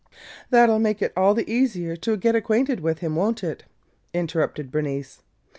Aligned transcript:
"That 0.49 0.67
'll 0.67 0.79
make 0.79 0.99
it 1.03 1.13
all 1.15 1.35
the 1.35 1.47
easier 1.47 1.95
to 1.97 2.17
get 2.17 2.33
acquainted 2.33 2.79
with 2.79 3.01
him, 3.01 3.15
won't 3.15 3.43
it?" 3.43 3.65
interrupted 4.15 4.71
Bernice. 4.71 5.21